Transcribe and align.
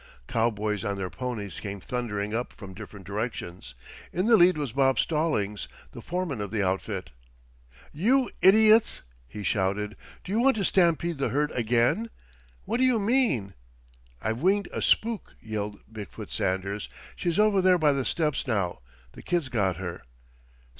Cowboys 0.27 0.83
on 0.83 0.97
their 0.97 1.11
ponies 1.11 1.59
came 1.59 1.79
thundering 1.79 2.33
up 2.33 2.53
from 2.53 2.73
different 2.73 3.05
directions. 3.05 3.75
In 4.11 4.25
the 4.25 4.35
lead 4.35 4.57
was 4.57 4.71
Bob 4.71 4.97
Stallings, 4.97 5.67
the 5.91 6.01
foreman 6.01 6.41
of 6.41 6.49
the 6.49 6.63
outfit. 6.65 7.11
"You 7.93 8.31
idiots!" 8.41 9.03
he 9.27 9.43
shouted. 9.43 9.95
"Do 10.23 10.31
you 10.31 10.39
want 10.39 10.55
to 10.57 10.63
stampede 10.65 11.19
the 11.19 11.29
herd 11.29 11.51
again? 11.51 12.09
What 12.65 12.77
do 12.77 12.83
you 12.83 12.97
mean?" 12.99 13.53
"I've 14.19 14.39
winged 14.41 14.69
a 14.73 14.81
spook!" 14.81 15.35
yelled 15.39 15.79
Big 15.91 16.09
foot 16.09 16.31
Sanders. 16.31 16.89
"She's 17.15 17.37
over 17.37 17.61
there 17.61 17.77
by 17.77 17.93
the 17.93 18.03
steps 18.03 18.47
now. 18.47 18.79
The 19.11 19.21
kid's 19.21 19.49
got 19.49 19.77
her." 19.77 20.01